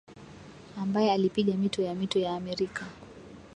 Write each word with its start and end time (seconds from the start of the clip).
ambaye 0.81 1.11
alipiga 1.11 1.53
mito 1.53 1.81
ya 1.81 1.95
mito 1.95 2.19
ya 2.19 2.35
Amerika 2.35 2.85